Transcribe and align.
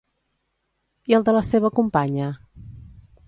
I 1.11 1.17
el 1.17 1.27
de 1.27 1.35
la 1.37 1.45
seva 1.51 1.71
companya? 1.81 2.31